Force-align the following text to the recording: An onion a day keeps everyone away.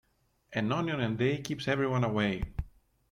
An 0.53 0.71
onion 0.71 0.99
a 0.99 1.13
day 1.13 1.39
keeps 1.39 1.67
everyone 1.67 2.03
away. 2.03 2.41